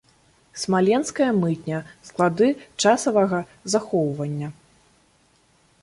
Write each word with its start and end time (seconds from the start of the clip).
Смаленская 0.61 1.27
мытня, 1.41 1.79
склады 2.07 2.49
часавага 2.87 3.39
захоўвання. 3.75 4.47